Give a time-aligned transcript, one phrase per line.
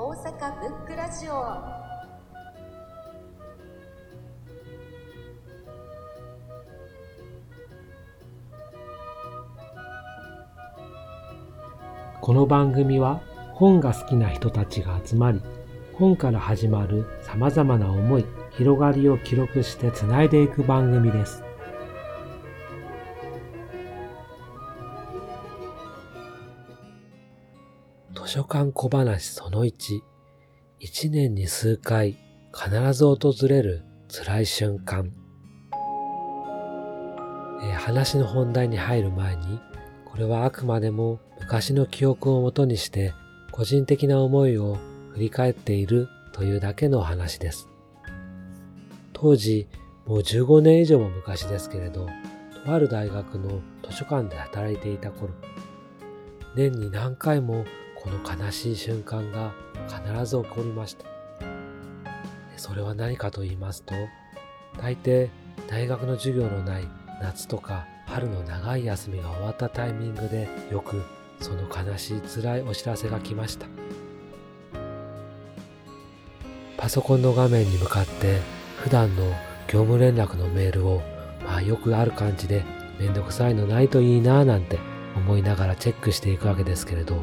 [0.00, 1.32] 大阪ブックラジオ
[12.20, 13.20] この番組は
[13.54, 15.42] 本が好きな人たちが集まり
[15.94, 21.47] 本から始まる様々な思い、広がりを記録してつないでいく番組です。
[28.24, 30.00] 図書館小話その1、
[30.80, 32.16] 一年に数回
[32.52, 35.12] 必ず訪れる辛い瞬間。
[37.62, 39.60] えー話の本題に入る前に、
[40.04, 43.14] これはあくまでも昔の記憶をもとにして
[43.52, 44.78] 個人的な思いを
[45.12, 47.68] 振り返っているというだけの話です。
[49.12, 49.68] 当時、
[50.06, 52.08] もう15年以上も昔ですけれど、
[52.64, 55.30] とある大学の図書館で働いていた頃、
[56.56, 57.64] 年に何回も
[58.02, 59.52] この悲しい瞬間が
[59.88, 61.04] 必ず起こりました。
[62.56, 63.94] それは何かと言いますと、
[64.80, 65.28] 大抵
[65.68, 66.88] 大学の授業のない
[67.20, 71.02] 夏とか春の長い休みが終わったタイミングでよく
[71.40, 73.66] その悲しい辛いお知らせが来ました。
[76.76, 78.38] パソコンの画面に向かって
[78.76, 79.24] 普段の
[79.66, 81.02] 業務連絡のメールを
[81.44, 82.64] まあよくある感じで
[82.98, 84.78] めんどくさいのないといいなぁなんて
[85.16, 87.20] 思いながらチェックしていくわけですけれど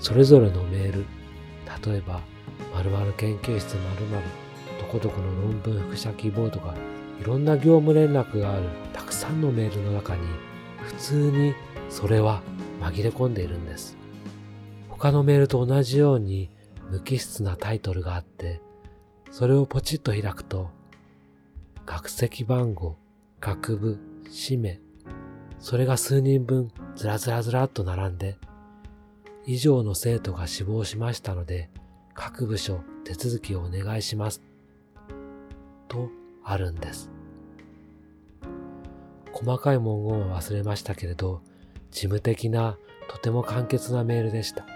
[0.00, 1.04] それぞれのメール
[1.86, 2.20] 例えば
[2.74, 4.22] 〇〇研究室〇〇
[4.80, 6.74] どこどこの論文複写希望とか
[7.20, 10.22] いろんな業務連絡があるたくさんのメールの中に
[10.78, 11.54] 普通に
[11.88, 12.42] それは
[12.80, 13.98] 紛れ込んでいるんです。
[14.88, 16.50] 他のメールと同じように
[16.90, 18.60] 無機質なタイトルがあって
[19.30, 20.70] それをポチッと開くと、
[21.86, 22.96] 学籍番号、
[23.40, 23.98] 学部、
[24.28, 24.80] 氏名、
[25.60, 28.38] それが数人分ずらずらずらっと並んで、
[29.46, 31.70] 以上の生徒が死亡しましたので、
[32.14, 34.42] 各部署手続きをお願いします。
[35.88, 36.10] と
[36.44, 37.10] あるんです。
[39.32, 41.40] 細かい文言は忘れましたけれど、
[41.90, 42.76] 事務的な
[43.08, 44.66] とても簡潔なメールでした。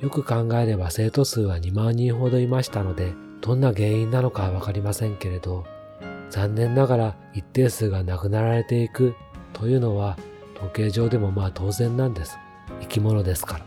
[0.00, 5.64] よく考えれば生徒数は2万人ほどいましたので、どんな原因なのかはわかりませんけれど、
[6.30, 9.14] 残念ながら一定数が亡くなられていく
[9.52, 10.16] というのは
[10.58, 12.36] 統計上でもまあ当然なんです。
[12.80, 13.64] 生き物ですから。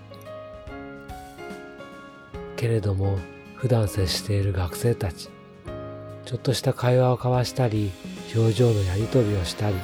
[2.57, 3.17] けれども、
[3.55, 5.29] 普段接している学生たち、
[6.25, 7.91] ちょっとした会話を交わしたり、
[8.35, 9.75] 表情のやり取りをしたり、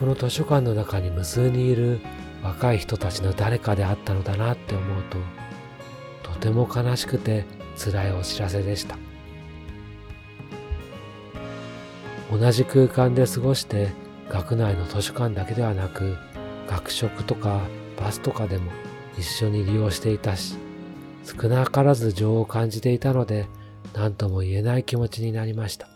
[0.00, 2.00] この図書館の中に無数にいる
[2.42, 5.18] 若い人たちの誰かであったのだなって思うと、
[6.22, 7.44] とても悲しくて
[7.76, 8.96] 辛いお知らせでした。
[12.30, 13.90] 同じ空間で過ごして
[14.32, 16.16] 学内の図書館だけではなく、
[16.66, 17.60] 学食とか
[17.98, 18.72] バスとかでも
[19.18, 20.56] 一緒に利用していたし、
[21.24, 23.46] 少なからず情を感じていたので、
[23.94, 25.86] 何とも言えない気持ちになりました。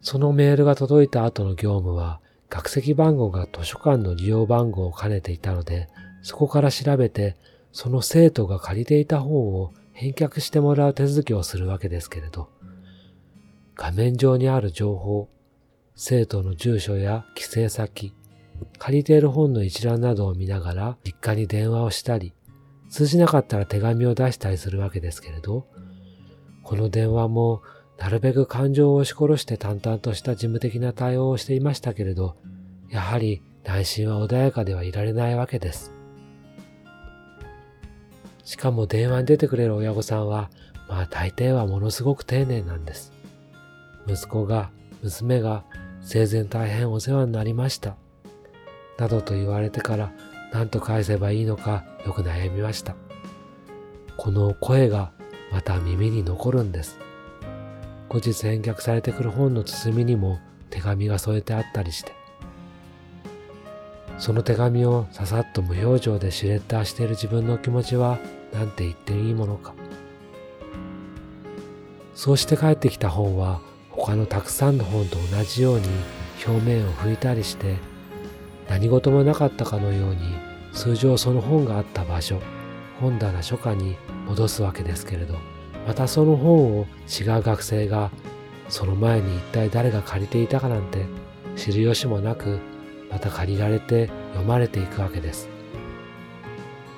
[0.00, 5.88] そのメールが届いた後の業務は、学籍番号が図書館の利用番号を兼ねていたので、
[6.22, 7.36] そこから調べて、
[7.72, 12.48] その生徒が借りていた本を返却してもらう手続きをするわけですけれど、
[13.74, 15.28] 画面上にある情報、
[16.00, 18.14] 生徒の住所や帰省先、
[18.78, 22.32] 借りている本の一覧などを見ながら実家に電話をしたり、
[22.88, 25.66] 通じなかったら手紙を出したりするわけですけれど、
[26.62, 27.62] この電話も
[27.98, 32.36] なるべく感情を押し殺して淡々とした事務的な対応をしていましたけれど、
[32.88, 35.90] やはり内心は穏やかではいられないわけです。
[38.44, 40.48] しかも電話に出てくれる親御さんは、
[40.88, 43.12] まあ大抵はものすごく丁寧なんです。
[44.06, 44.70] 息子が、
[45.02, 45.64] 娘が
[46.00, 47.96] 生前大変お世話になりました。
[48.98, 50.12] などと言われてから
[50.52, 52.94] 何と返せばいいのかよく悩みました。
[54.16, 55.12] この声が
[55.52, 56.98] また耳に残るんです。
[58.08, 62.12] 後日返却されてくる本の包みにも手紙が添えてあったりして。
[64.18, 68.18] その手紙をささっと無表情でシュレッダーしている自分の気持ちは
[68.52, 69.74] なんて言っていいものか。
[72.14, 73.60] そうして帰ってきた本は
[73.98, 75.88] 他のたくさんの本と同じように
[76.46, 77.76] 表面を拭いたりして
[78.68, 80.20] 何事もなかったかのように
[80.72, 82.40] 通常その本があった場所、
[83.00, 83.96] 本棚書家に
[84.26, 85.34] 戻すわけですけれど、
[85.86, 88.10] またその本を違う学生が
[88.68, 91.06] その前に一体誰が借りていたかなんて
[91.56, 92.60] 知る由もなく
[93.10, 95.48] また借りられて読まれていくわけです。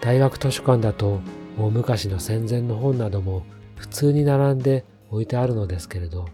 [0.01, 1.21] 大学図書館だと
[1.59, 3.45] 大昔の戦前の本なども
[3.77, 6.27] 普通に並んで置いてあるのですけれど、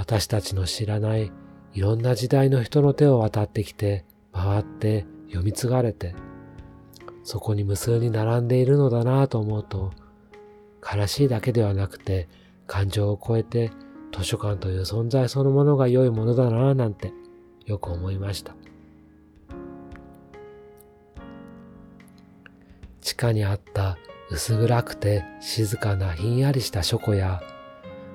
[0.00, 1.30] 私たちの知らない
[1.74, 6.14] いろんな時代の人の手を渡ってきて回って読み継がれて
[7.22, 9.92] そこに無数に並んでいるのだなぁと思うと、
[10.82, 12.28] 悲しいだけではなくて、
[12.66, 13.70] 感情を超えて
[14.16, 17.12] 図書館という存在そのものが良いものだなぁなんて
[17.66, 18.56] よく思いました。
[23.00, 23.98] 地下にあった
[24.30, 27.42] 薄暗くて静かなひんやりした書庫や、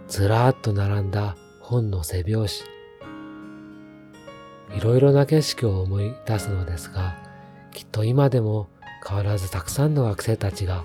[0.08, 2.64] ずらーっと並んだ本の背表
[4.70, 4.78] 紙。
[4.78, 7.16] いろいろな景色を思い出すのですが、
[7.74, 8.68] きっと今でも
[9.06, 10.84] 変わらずたくさんの学生たちが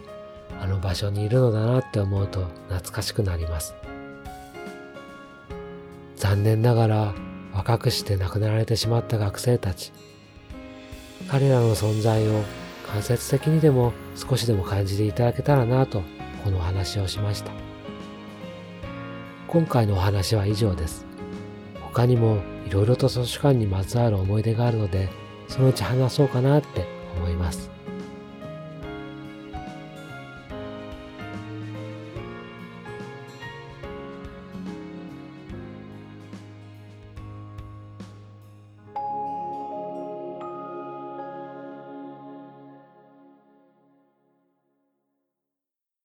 [0.58, 3.74] あの場所にいるのだなって思うと懐かしくなります。
[6.16, 7.14] 残念ながら
[7.52, 9.92] 若くして亡くなられてしまった学生たち。
[11.28, 12.42] 彼らの存在を
[12.94, 16.02] 間接的にでも少しでも感じていただけたらなと
[16.42, 17.69] この話をしました。
[19.50, 21.04] 今回のお話は以上です。
[21.82, 22.38] 他にも
[22.68, 25.08] 色々と図書館にまつわる思い出があるので、
[25.48, 26.86] そのうち話そうかなって
[27.16, 27.68] 思います。